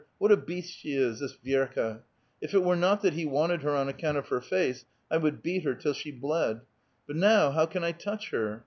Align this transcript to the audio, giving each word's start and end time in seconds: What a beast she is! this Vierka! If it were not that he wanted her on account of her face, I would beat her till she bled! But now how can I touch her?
What 0.17 0.31
a 0.31 0.35
beast 0.37 0.71
she 0.79 0.93
is! 0.95 1.19
this 1.19 1.35
Vierka! 1.45 2.01
If 2.41 2.55
it 2.55 2.63
were 2.63 2.75
not 2.75 3.03
that 3.03 3.13
he 3.13 3.23
wanted 3.23 3.61
her 3.61 3.75
on 3.75 3.87
account 3.87 4.17
of 4.17 4.29
her 4.29 4.41
face, 4.41 4.83
I 5.11 5.17
would 5.17 5.43
beat 5.43 5.61
her 5.63 5.75
till 5.75 5.93
she 5.93 6.09
bled! 6.09 6.61
But 7.05 7.17
now 7.17 7.51
how 7.51 7.67
can 7.67 7.83
I 7.83 7.91
touch 7.91 8.31
her? 8.31 8.59